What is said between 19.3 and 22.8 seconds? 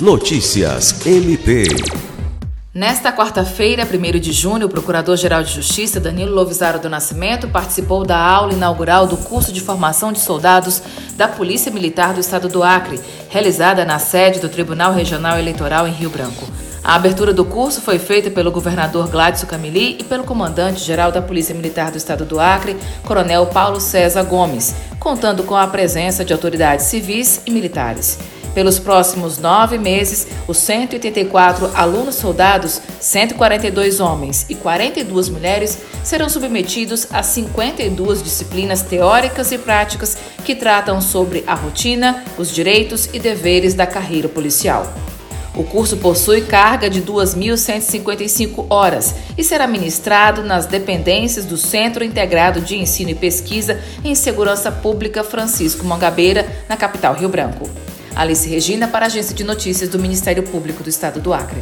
Camili e pelo comandante-geral da Polícia Militar do Estado do Acre,